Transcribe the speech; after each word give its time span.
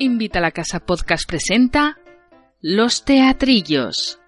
Invita 0.00 0.38
a 0.38 0.42
la 0.42 0.52
Casa 0.52 0.78
Podcast 0.78 1.24
presenta 1.26 1.98
Los 2.60 3.04
Teatrillos. 3.04 4.20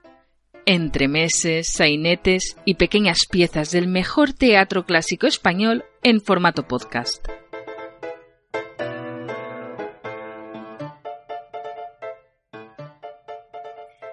Entremeses, 0.67 1.73
sainetes 1.73 2.57
y 2.65 2.75
pequeñas 2.75 3.19
piezas 3.31 3.71
del 3.71 3.87
mejor 3.87 4.33
teatro 4.33 4.85
clásico 4.85 5.29
español 5.29 5.85
en 6.03 6.21
formato 6.21 6.67
podcast. 6.67 7.25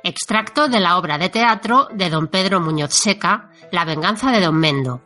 Extracto 0.03 0.67
de 0.67 0.79
la 0.79 0.99
obra 0.99 1.17
de 1.17 1.29
teatro 1.29 1.87
de 1.91 2.11
don 2.11 2.27
Pedro 2.27 2.61
Muñoz 2.61 2.93
Seca, 2.93 3.49
La 3.71 3.83
venganza 3.83 4.31
de 4.31 4.41
don 4.41 4.59
Mendo. 4.59 5.01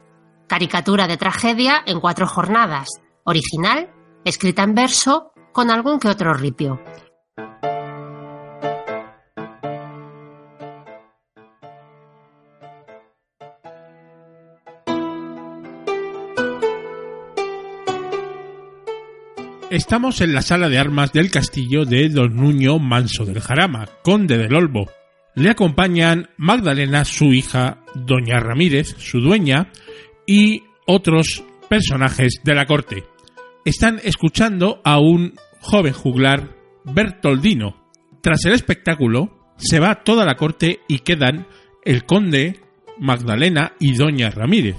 Caricatura 0.48 1.08
de 1.08 1.16
tragedia 1.16 1.82
en 1.86 2.02
cuatro 2.02 2.28
jornadas. 2.28 2.90
Original, 3.24 3.90
escrita 4.26 4.64
en 4.64 4.76
verso, 4.76 5.31
con 5.52 5.70
algún 5.70 6.00
que 6.00 6.08
otro 6.08 6.34
ripio. 6.34 6.82
Estamos 19.72 20.20
en 20.20 20.34
la 20.34 20.42
sala 20.42 20.68
de 20.68 20.78
armas 20.78 21.14
del 21.14 21.32
castillo 21.32 21.86
de 21.86 22.10
Don 22.10 22.36
Nuño 22.36 22.78
Manso 22.78 23.24
del 23.24 23.40
Jarama, 23.40 23.88
conde 24.04 24.38
del 24.38 24.54
Olbo. 24.54 24.92
Le 25.34 25.50
acompañan 25.50 26.30
Magdalena, 26.36 27.06
su 27.06 27.32
hija, 27.32 27.78
Doña 27.96 28.42
Ramírez, 28.42 28.98
su 28.98 29.22
dueña, 29.22 29.72
y 30.28 30.64
otros 30.86 31.46
personajes 31.70 32.42
de 32.44 32.54
la 32.54 32.66
corte. 32.66 33.06
Están 33.64 34.00
escuchando 34.04 34.82
a 34.84 35.00
un 35.00 35.36
joven 35.60 35.94
juglar 35.94 36.56
Bertoldino. 36.84 37.76
Tras 38.22 38.44
el 38.46 38.54
espectáculo, 38.54 39.54
se 39.58 39.80
va 39.80 40.04
toda 40.04 40.26
la 40.26 40.36
corte 40.36 40.80
y 40.88 41.00
quedan 41.00 41.48
el 41.86 42.06
conde, 42.06 42.60
Magdalena 42.98 43.74
y 43.80 43.94
Doña 43.94 44.32
Ramírez. 44.32 44.78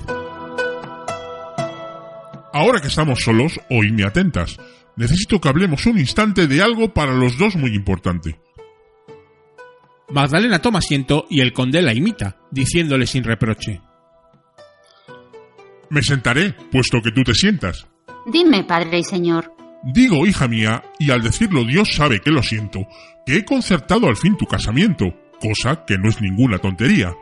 Ahora 2.52 2.80
que 2.80 2.88
estamos 2.88 3.22
solos, 3.22 3.60
oídme 3.70 4.04
atentas. 4.04 4.58
Necesito 4.96 5.40
que 5.40 5.48
hablemos 5.48 5.86
un 5.86 5.98
instante 5.98 6.48
de 6.48 6.60
algo 6.60 6.92
para 6.92 7.14
los 7.14 7.38
dos 7.38 7.54
muy 7.54 7.74
importante. 7.76 8.40
Magdalena 10.10 10.58
toma 10.58 10.80
asiento 10.80 11.26
y 11.30 11.40
el 11.40 11.52
conde 11.52 11.82
la 11.82 11.94
imita, 11.94 12.36
diciéndole 12.50 13.06
sin 13.06 13.22
reproche. 13.22 13.80
Me 15.88 16.02
sentaré, 16.02 16.54
puesto 16.70 17.00
que 17.00 17.12
tú 17.12 17.22
te 17.22 17.34
sientas. 17.34 17.86
Dime, 18.26 18.64
padre 18.64 18.98
y 18.98 19.04
señor. 19.04 19.54
Digo, 19.82 20.26
hija 20.26 20.46
mía, 20.46 20.84
y 20.98 21.10
al 21.10 21.22
decirlo 21.22 21.64
Dios 21.64 21.94
sabe 21.94 22.20
que 22.20 22.30
lo 22.30 22.42
siento, 22.42 22.86
que 23.26 23.36
he 23.36 23.44
concertado 23.44 24.06
al 24.06 24.16
fin 24.16 24.36
tu 24.36 24.46
casamiento, 24.46 25.06
cosa 25.40 25.84
que 25.84 25.98
no 25.98 26.08
es 26.08 26.20
ninguna 26.20 26.58
tontería. 26.58 27.12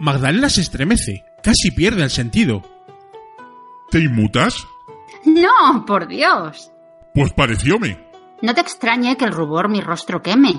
Magdalena 0.00 0.48
se 0.48 0.62
estremece, 0.62 1.24
casi 1.42 1.70
pierde 1.70 2.02
el 2.02 2.10
sentido. 2.10 2.62
¿Te 3.90 4.00
inmutas? 4.00 4.66
No, 5.24 5.84
por 5.86 6.08
Dios. 6.08 6.72
Pues 7.14 7.32
parecióme. 7.32 7.98
No 8.40 8.54
te 8.54 8.60
extrañe 8.60 9.16
que 9.16 9.24
el 9.24 9.32
rubor 9.32 9.68
mi 9.68 9.80
rostro 9.80 10.20
queme. 10.20 10.54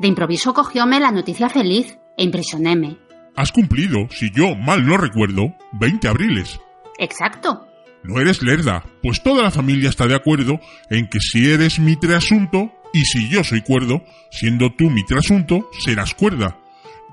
De 0.00 0.08
improviso 0.08 0.52
cogióme 0.52 0.98
la 0.98 1.12
noticia 1.12 1.48
feliz 1.48 1.98
e 2.16 2.24
impresionéme. 2.24 2.98
Has 3.36 3.52
cumplido, 3.52 4.08
si 4.10 4.32
yo 4.32 4.56
mal 4.56 4.84
no 4.84 4.96
recuerdo, 4.96 5.54
20 5.72 6.08
abriles. 6.08 6.58
Exacto. 6.98 7.67
No 8.08 8.18
eres 8.18 8.42
lerda, 8.42 8.82
pues 9.02 9.22
toda 9.22 9.42
la 9.42 9.50
familia 9.50 9.90
está 9.90 10.06
de 10.06 10.14
acuerdo 10.14 10.58
en 10.88 11.08
que 11.08 11.20
si 11.20 11.50
eres 11.50 11.78
mi 11.78 11.94
trasunto 11.94 12.72
y 12.94 13.04
si 13.04 13.28
yo 13.28 13.44
soy 13.44 13.60
cuerdo, 13.60 14.02
siendo 14.30 14.72
tú 14.72 14.88
mi 14.88 15.04
trasunto, 15.04 15.68
serás 15.84 16.14
cuerda. 16.14 16.56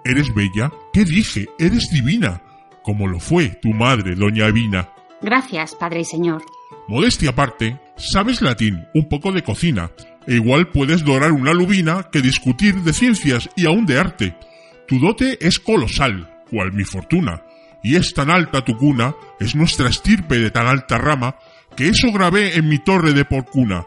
Eres 0.05 0.33
bella, 0.33 0.71
¿qué 0.93 1.03
dije? 1.03 1.47
Eres 1.59 1.89
divina, 1.91 2.41
como 2.81 3.07
lo 3.07 3.19
fue 3.19 3.49
tu 3.61 3.73
madre, 3.73 4.15
doña 4.15 4.47
Evina. 4.47 4.87
Gracias, 5.21 5.75
padre 5.75 5.99
y 5.99 6.05
señor. 6.05 6.43
Modestia 6.87 7.31
aparte, 7.31 7.77
sabes 7.97 8.41
latín, 8.41 8.85
un 8.93 9.09
poco 9.09 9.33
de 9.33 9.43
cocina, 9.43 9.91
e 10.25 10.35
igual 10.35 10.69
puedes 10.69 11.03
dorar 11.03 11.33
una 11.33 11.51
lubina 11.51 12.07
que 12.09 12.21
discutir 12.21 12.73
de 12.83 12.93
ciencias 12.93 13.49
y 13.57 13.65
aún 13.65 13.85
de 13.85 13.99
arte. 13.99 14.37
Tu 14.87 14.97
dote 14.99 15.45
es 15.45 15.59
colosal, 15.59 16.29
cual 16.49 16.71
mi 16.71 16.85
fortuna, 16.85 17.43
y 17.85 17.97
es 17.97 18.15
tan 18.15 18.31
alta 18.31 18.65
tu 18.65 18.75
cuna, 18.75 19.13
es 19.39 19.55
nuestra 19.55 19.89
estirpe 19.89 20.39
de 20.39 20.49
tan 20.49 20.65
alta 20.65 20.97
rama, 20.97 21.35
que 21.77 21.87
eso 21.87 22.11
grabé 22.11 22.57
en 22.57 22.67
mi 22.67 22.79
torre 22.79 23.13
de 23.13 23.25
porcuna. 23.25 23.85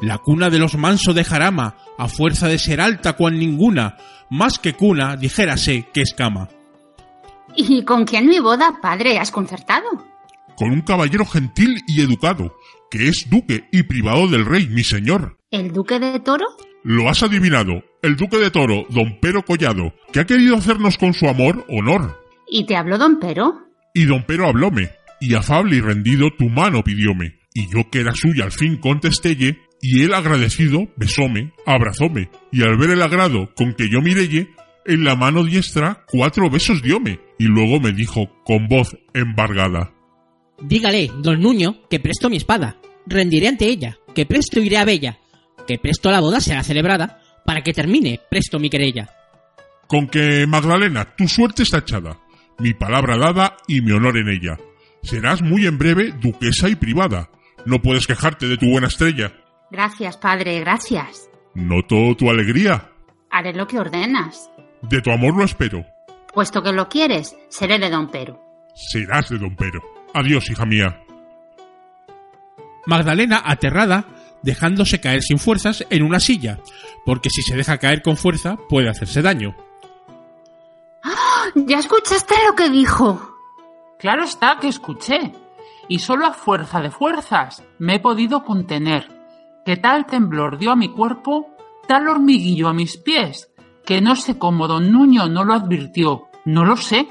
La 0.00 0.16
cuna 0.16 0.48
de 0.48 0.58
los 0.58 0.78
manso 0.78 1.12
de 1.12 1.22
Jarama, 1.22 1.76
a 1.98 2.08
fuerza 2.08 2.48
de 2.48 2.58
ser 2.58 2.80
alta 2.80 3.12
cual 3.12 3.38
ninguna, 3.38 3.98
más 4.30 4.58
que 4.58 4.72
cuna, 4.72 5.16
dijérase 5.16 5.88
que 5.92 6.00
escama. 6.00 6.48
¿Y 7.54 7.84
con 7.84 8.06
quién 8.06 8.28
mi 8.28 8.40
boda, 8.40 8.78
padre, 8.80 9.18
has 9.18 9.30
concertado? 9.30 9.90
Con 10.56 10.70
un 10.70 10.80
caballero 10.80 11.26
gentil 11.26 11.82
y 11.86 12.00
educado, 12.00 12.56
que 12.90 13.08
es 13.08 13.26
duque 13.28 13.68
y 13.72 13.82
privado 13.82 14.26
del 14.26 14.46
rey, 14.46 14.68
mi 14.68 14.84
señor. 14.84 15.36
¿El 15.50 15.70
duque 15.70 15.98
de 15.98 16.18
Toro? 16.18 16.46
Lo 16.82 17.10
has 17.10 17.22
adivinado, 17.22 17.82
el 18.00 18.16
duque 18.16 18.38
de 18.38 18.50
Toro, 18.50 18.86
don 18.88 19.18
Pero 19.20 19.44
Collado, 19.44 19.92
que 20.14 20.20
ha 20.20 20.24
querido 20.24 20.56
hacernos 20.56 20.96
con 20.96 21.12
su 21.12 21.28
amor 21.28 21.66
honor. 21.68 22.21
¿Y 22.54 22.66
te 22.66 22.76
habló 22.76 22.98
don 22.98 23.18
Pero? 23.18 23.66
Y 23.94 24.04
don 24.04 24.24
Pero 24.26 24.46
hablóme, 24.46 24.90
y 25.20 25.34
afable 25.34 25.76
y 25.76 25.80
rendido 25.80 26.28
tu 26.36 26.50
mano 26.50 26.84
pidióme, 26.84 27.38
y 27.54 27.62
yo 27.72 27.88
que 27.90 28.00
era 28.00 28.12
suya 28.14 28.44
al 28.44 28.52
fin 28.52 28.76
contestélle, 28.76 29.58
y 29.80 30.02
él 30.02 30.12
agradecido 30.12 30.86
besóme, 30.96 31.54
abrazóme, 31.64 32.28
y 32.52 32.62
al 32.62 32.76
ver 32.76 32.90
el 32.90 33.00
agrado 33.00 33.54
con 33.54 33.72
que 33.72 33.88
yo 33.88 34.02
mirelle, 34.02 34.50
en 34.84 35.02
la 35.02 35.16
mano 35.16 35.44
diestra 35.44 36.04
cuatro 36.06 36.50
besos 36.50 36.82
dióme, 36.82 37.20
y 37.38 37.44
luego 37.44 37.80
me 37.80 37.92
dijo 37.92 38.28
con 38.44 38.68
voz 38.68 38.98
embargada. 39.14 39.94
Dígale, 40.60 41.10
don 41.22 41.40
Nuño, 41.40 41.88
que 41.88 42.00
presto 42.00 42.28
mi 42.28 42.36
espada, 42.36 42.76
rendiré 43.06 43.48
ante 43.48 43.64
ella, 43.64 43.96
que 44.14 44.26
presto 44.26 44.60
iré 44.60 44.76
a 44.76 44.84
Bella, 44.84 45.18
que 45.66 45.78
presto 45.78 46.10
la 46.10 46.20
boda 46.20 46.38
será 46.38 46.62
celebrada, 46.62 47.18
para 47.46 47.62
que 47.62 47.72
termine 47.72 48.20
presto 48.30 48.58
mi 48.58 48.68
querella. 48.68 49.08
Con 49.88 50.06
que, 50.06 50.46
Magdalena, 50.46 51.16
tu 51.16 51.26
suerte 51.28 51.62
está 51.62 51.78
echada, 51.78 52.18
mi 52.62 52.74
palabra 52.74 53.18
dada 53.18 53.56
y 53.66 53.80
mi 53.80 53.90
honor 53.90 54.16
en 54.16 54.28
ella. 54.28 54.56
Serás 55.02 55.42
muy 55.42 55.66
en 55.66 55.78
breve 55.78 56.12
duquesa 56.12 56.68
y 56.68 56.76
privada. 56.76 57.28
No 57.66 57.82
puedes 57.82 58.06
quejarte 58.06 58.46
de 58.46 58.56
tu 58.56 58.70
buena 58.70 58.86
estrella. 58.86 59.32
Gracias, 59.70 60.16
padre, 60.16 60.60
gracias. 60.60 61.28
Noto 61.54 62.14
tu 62.16 62.30
alegría. 62.30 62.90
Haré 63.30 63.52
lo 63.52 63.66
que 63.66 63.80
ordenas. 63.80 64.48
De 64.82 65.00
tu 65.00 65.10
amor 65.10 65.36
lo 65.36 65.44
espero. 65.44 65.84
Puesto 66.32 66.62
que 66.62 66.72
lo 66.72 66.88
quieres, 66.88 67.36
seré 67.48 67.78
de 67.80 67.90
don 67.90 68.08
Pero. 68.10 68.40
Serás 68.74 69.28
de 69.28 69.38
don 69.38 69.56
Pero. 69.56 69.80
Adiós, 70.14 70.48
hija 70.48 70.64
mía. 70.64 71.02
Magdalena, 72.86 73.42
aterrada, 73.44 74.06
dejándose 74.42 75.00
caer 75.00 75.22
sin 75.22 75.38
fuerzas 75.38 75.84
en 75.90 76.04
una 76.04 76.20
silla, 76.20 76.60
porque 77.04 77.28
si 77.30 77.42
se 77.42 77.56
deja 77.56 77.78
caer 77.78 78.02
con 78.02 78.16
fuerza 78.16 78.56
puede 78.68 78.88
hacerse 78.88 79.20
daño. 79.20 79.56
¿Ya 81.54 81.78
escuchaste 81.78 82.34
lo 82.46 82.54
que 82.54 82.70
dijo? 82.70 83.36
Claro 83.98 84.24
está 84.24 84.58
que 84.58 84.68
escuché. 84.68 85.32
Y 85.88 85.98
solo 85.98 86.26
a 86.26 86.32
fuerza 86.32 86.80
de 86.80 86.90
fuerzas 86.90 87.62
me 87.78 87.96
he 87.96 88.00
podido 88.00 88.44
contener. 88.44 89.08
Que 89.64 89.76
tal 89.76 90.06
temblor 90.06 90.58
dio 90.58 90.72
a 90.72 90.76
mi 90.76 90.88
cuerpo, 90.88 91.54
tal 91.86 92.08
hormiguillo 92.08 92.68
a 92.68 92.72
mis 92.72 92.96
pies, 92.96 93.52
que 93.84 94.00
no 94.00 94.16
sé 94.16 94.38
cómo 94.38 94.66
don 94.66 94.90
Nuño 94.90 95.28
no 95.28 95.44
lo 95.44 95.54
advirtió. 95.54 96.28
No 96.44 96.64
lo 96.64 96.76
sé. 96.76 97.08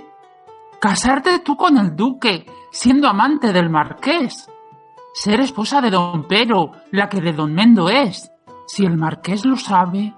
Casarte 0.79 1.39
tú 1.39 1.55
con 1.55 1.77
el 1.77 1.95
duque, 1.95 2.45
siendo 2.71 3.07
amante 3.07 3.53
del 3.53 3.69
marqués. 3.69 4.49
Ser 5.13 5.39
esposa 5.41 5.81
de 5.81 5.89
don 5.89 6.27
Pero, 6.27 6.71
la 6.91 7.07
que 7.07 7.21
de 7.21 7.33
don 7.33 7.53
Mendo 7.53 7.89
es. 7.89 8.31
Si 8.67 8.85
el 8.85 8.97
marqués 8.97 9.45
lo 9.45 9.55
sabe. 9.55 10.13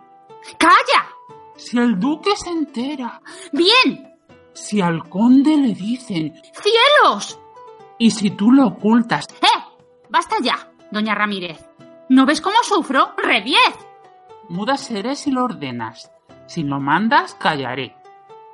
¡Calla! 0.58 1.10
Si 1.56 1.78
el 1.78 2.00
duque 2.00 2.36
se 2.36 2.50
entera. 2.50 3.22
Bien. 3.52 4.13
Si 4.54 4.82
al 4.82 5.10
conde 5.10 5.58
le 5.58 5.74
dicen, 5.74 6.34
¡Cielos! 6.54 7.40
y 7.98 8.12
si 8.12 8.32
tú 8.32 8.52
lo 8.52 8.68
ocultas, 8.68 9.26
¡Eh! 9.42 9.80
¡Basta 10.10 10.36
ya, 10.42 10.72
doña 10.92 11.16
Ramírez! 11.16 11.68
¿No 12.10 12.26
ves 12.26 12.42
cómo 12.42 12.58
sufro? 12.64 13.14
¡Reviez! 13.18 13.76
muda 14.50 14.78
seré 14.78 15.16
si 15.16 15.32
lo 15.32 15.44
ordenas. 15.46 16.12
Si 16.46 16.64
lo 16.64 16.80
mandas, 16.80 17.36
callaré. 17.36 17.96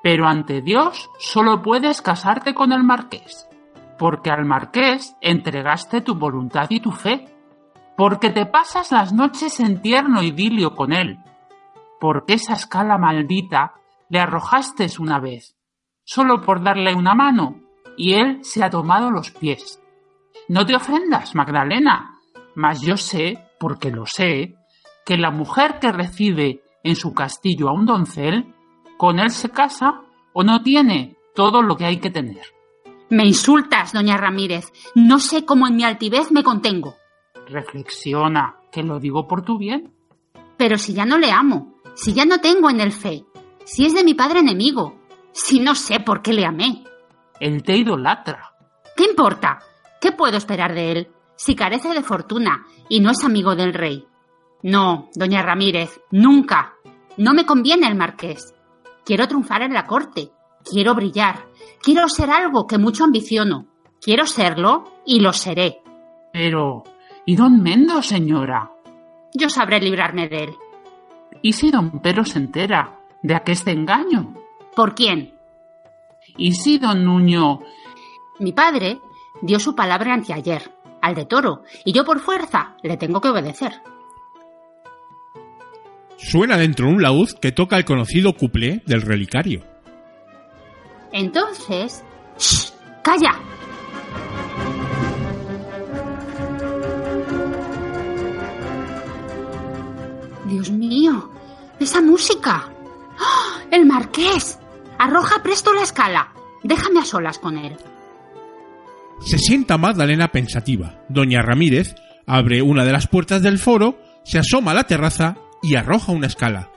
Pero 0.01 0.27
ante 0.27 0.61
Dios 0.61 1.09
solo 1.19 1.61
puedes 1.61 2.01
casarte 2.01 2.53
con 2.53 2.71
el 2.71 2.83
marqués, 2.83 3.49
porque 3.97 4.31
al 4.31 4.45
marqués 4.45 5.15
entregaste 5.19 6.01
tu 6.01 6.15
voluntad 6.15 6.67
y 6.69 6.79
tu 6.79 6.91
fe, 6.91 7.27
porque 7.97 8.29
te 8.29 8.45
pasas 8.45 8.91
las 8.91 9.11
noches 9.11 9.59
en 9.59 9.81
tierno 9.81 10.23
idilio 10.23 10.73
con 10.75 10.93
él, 10.93 11.19
porque 11.99 12.35
esa 12.35 12.53
escala 12.53 12.97
maldita 12.97 13.73
le 14.07 14.19
arrojaste 14.21 14.87
una 14.99 15.19
vez, 15.19 15.57
solo 16.09 16.41
por 16.41 16.63
darle 16.63 16.95
una 16.95 17.13
mano, 17.13 17.59
y 17.95 18.13
él 18.15 18.39
se 18.41 18.63
ha 18.63 18.71
tomado 18.71 19.11
los 19.11 19.29
pies. 19.29 19.79
No 20.47 20.65
te 20.65 20.75
ofendas, 20.75 21.35
Magdalena, 21.35 22.19
mas 22.56 22.81
yo 22.81 22.97
sé, 22.97 23.38
porque 23.59 23.91
lo 23.91 24.07
sé, 24.07 24.56
que 25.06 25.17
la 25.17 25.29
mujer 25.29 25.77
que 25.77 25.91
recibe 25.91 26.63
en 26.83 26.95
su 26.95 27.13
castillo 27.13 27.69
a 27.69 27.73
un 27.73 27.85
doncel, 27.85 28.56
con 28.97 29.19
él 29.19 29.29
se 29.29 29.50
casa 29.50 30.01
o 30.33 30.44
no 30.44 30.63
tiene 30.63 31.15
todo 31.35 31.61
lo 31.61 31.77
que 31.77 31.85
hay 31.85 31.97
que 31.97 32.09
tener. 32.09 32.41
Me 33.09 33.27
insultas, 33.27 33.94
doña 33.94 34.17
Ramírez. 34.17 34.73
No 34.95 35.19
sé 35.19 35.45
cómo 35.45 35.67
en 35.67 35.75
mi 35.75 35.83
altivez 35.83 36.31
me 36.31 36.44
contengo. 36.44 36.95
Reflexiona, 37.47 38.56
que 38.71 38.81
lo 38.81 39.00
digo 39.00 39.27
por 39.27 39.44
tu 39.44 39.59
bien. 39.59 39.94
Pero 40.57 40.79
si 40.79 40.94
ya 40.94 41.06
no 41.06 41.19
le 41.19 41.31
amo, 41.31 41.75
si 41.94 42.13
ya 42.13 42.25
no 42.25 42.41
tengo 42.41 42.71
en 42.71 42.81
él 42.81 42.91
fe, 42.91 43.25
si 43.63 43.85
es 43.85 43.94
de 43.94 44.03
mi 44.03 44.15
padre 44.15 44.39
enemigo, 44.39 44.98
si 45.45 45.59
no 45.59 45.75
sé 45.75 46.00
por 46.00 46.21
qué 46.21 46.33
le 46.33 46.45
amé. 46.45 46.83
Él 47.39 47.63
te 47.63 47.77
idolatra. 47.77 48.53
¿Qué 48.95 49.06
importa? 49.06 49.59
¿Qué 50.01 50.12
puedo 50.12 50.38
esperar 50.38 50.74
de 50.74 50.91
él 50.91 51.12
si 51.36 51.56
carece 51.56 51.89
de 51.89 52.03
fortuna 52.03 52.65
y 52.89 53.00
no 53.00 53.12
es 53.12 53.24
amigo 53.24 53.56
del 53.56 53.74
rey? 53.74 54.06
No, 54.63 55.09
doña 55.15 55.41
Ramírez, 55.41 56.01
nunca. 56.12 56.74
No 57.18 57.33
me 57.33 57.45
conviene 57.45 57.88
el 57.88 57.95
marqués. 57.95 58.53
Quiero 59.06 59.27
triunfar 59.27 59.62
en 59.62 59.74
la 59.74 59.86
corte. 59.86 60.31
Quiero 60.69 60.94
brillar. 60.94 61.45
Quiero 61.81 62.09
ser 62.09 62.30
algo 62.30 62.68
que 62.68 62.77
mucho 62.77 63.06
ambiciono. 63.06 63.68
Quiero 64.01 64.25
serlo 64.25 65.01
y 65.06 65.21
lo 65.21 65.31
seré. 65.31 65.81
Pero, 66.33 66.83
¿y 67.25 67.35
don 67.35 67.62
Mendo, 67.63 68.01
señora? 68.01 68.71
Yo 69.33 69.50
sabré 69.50 69.80
librarme 69.80 70.27
de 70.27 70.44
él. 70.44 70.53
¿Y 71.42 71.53
si 71.53 71.71
don 71.71 72.01
Pedro 72.01 72.25
se 72.25 72.39
entera 72.39 73.00
de 73.24 73.35
aqueste 73.35 73.71
engaño? 73.71 74.33
¿Por 74.79 74.95
quién? 74.95 75.33
¿Y 76.37 76.53
si 76.53 76.77
don 76.77 77.03
Nuño... 77.03 77.59
Mi 78.39 78.53
padre 78.53 79.01
dio 79.41 79.59
su 79.59 79.75
palabra 79.75 80.13
anteayer, 80.13 80.73
al 81.01 81.15
de 81.15 81.25
toro, 81.25 81.63
y 81.83 81.91
yo 81.91 82.05
por 82.05 82.21
fuerza 82.21 82.77
le 82.81 82.95
tengo 82.95 83.19
que 83.19 83.27
obedecer. 83.27 83.73
Suena 86.15 86.55
dentro 86.55 86.87
un 86.87 87.01
laúd 87.01 87.27
que 87.41 87.51
toca 87.51 87.75
el 87.75 87.83
conocido 87.83 88.31
cuplé 88.31 88.81
del 88.85 89.01
relicario. 89.01 89.65
Entonces... 91.11 92.05
¡Shh! 92.37 92.71
¡Calla! 93.03 93.37
Dios 100.45 100.71
mío, 100.71 101.29
esa 101.81 101.99
música. 102.01 102.69
¡Ah! 103.19 103.59
¡El 103.71 103.85
marqués! 103.85 104.57
Arroja 104.99 105.41
presto 105.41 105.73
la 105.73 105.81
escala. 105.81 106.33
Déjame 106.61 106.99
a 106.99 107.05
solas 107.05 107.39
con 107.39 107.57
él. 107.57 107.77
Se 109.21 109.37
sienta 109.37 109.77
Magdalena 109.77 110.27
pensativa. 110.27 111.01
Doña 111.07 111.41
Ramírez 111.41 111.95
abre 112.27 112.61
una 112.61 112.83
de 112.83 112.91
las 112.91 113.07
puertas 113.07 113.41
del 113.41 113.59
foro, 113.59 113.97
se 114.23 114.39
asoma 114.39 114.71
a 114.71 114.75
la 114.75 114.83
terraza 114.83 115.37
y 115.63 115.75
arroja 115.75 116.11
una 116.11 116.27
escala. 116.27 116.69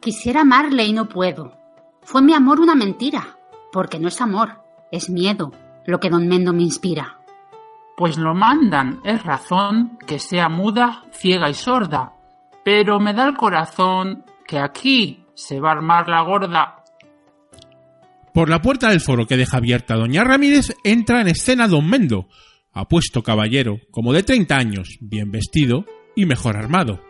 Quisiera 0.00 0.40
amarle 0.40 0.84
y 0.84 0.92
no 0.92 1.08
puedo. 1.08 1.52
Fue 2.02 2.22
mi 2.22 2.32
amor 2.32 2.60
una 2.60 2.74
mentira, 2.74 3.38
porque 3.70 3.98
no 3.98 4.08
es 4.08 4.20
amor, 4.20 4.62
es 4.90 5.10
miedo 5.10 5.52
lo 5.86 6.00
que 6.00 6.10
don 6.10 6.26
Mendo 6.26 6.52
me 6.52 6.62
inspira. 6.62 7.20
Pues 7.96 8.18
lo 8.18 8.34
mandan, 8.34 9.00
es 9.04 9.22
razón 9.22 9.98
que 10.06 10.18
sea 10.18 10.48
muda, 10.48 11.04
ciega 11.12 11.48
y 11.48 11.54
sorda. 11.54 12.14
Pero 12.64 13.00
me 13.00 13.14
da 13.14 13.26
el 13.28 13.36
corazón 13.36 14.24
que 14.46 14.58
aquí 14.58 15.25
se 15.36 15.60
va 15.60 15.68
a 15.68 15.72
armar 15.72 16.08
la 16.08 16.22
gorda. 16.22 16.82
Por 18.34 18.50
la 18.50 18.60
puerta 18.60 18.90
del 18.90 19.00
foro 19.00 19.26
que 19.26 19.36
deja 19.36 19.58
abierta 19.58 19.94
doña 19.94 20.24
Ramírez 20.24 20.74
entra 20.82 21.20
en 21.20 21.28
escena 21.28 21.68
don 21.68 21.88
Mendo, 21.88 22.28
apuesto 22.72 23.22
caballero, 23.22 23.78
como 23.90 24.12
de 24.12 24.24
30 24.24 24.56
años, 24.56 24.98
bien 25.00 25.30
vestido 25.30 25.86
y 26.16 26.26
mejor 26.26 26.56
armado. 26.56 27.00